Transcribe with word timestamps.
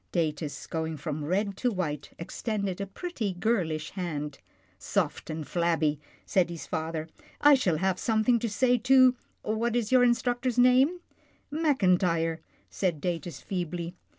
Datus, 0.11 0.65
going 0.65 0.97
from 0.97 1.23
red 1.23 1.55
to 1.57 1.71
white, 1.71 2.09
extended 2.17 2.81
a 2.81 2.87
pretty, 2.87 3.33
girlish 3.33 3.91
hand." 3.91 4.39
Soft 4.79 5.29
and 5.29 5.47
flabby," 5.47 5.99
said 6.25 6.49
his 6.49 6.65
father." 6.65 7.07
I 7.41 7.53
shall 7.53 7.77
have 7.77 7.99
something 7.99 8.39
to 8.39 8.49
say 8.49 8.79
to— 8.79 9.13
what 9.43 9.75
is, 9.75 9.91
your 9.91 10.03
instructor's 10.03 10.57
name? 10.57 11.01
""Mackintyre," 11.51 12.39
said 12.67 12.99
Datus 12.99 13.41
feebly. 13.41 13.93